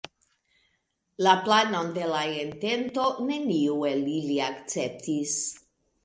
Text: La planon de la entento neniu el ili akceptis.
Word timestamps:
La 1.25 1.33
planon 1.47 1.91
de 1.97 2.07
la 2.13 2.21
entento 2.43 3.03
neniu 3.27 3.75
el 3.89 4.01
ili 4.13 4.39
akceptis. 4.47 5.35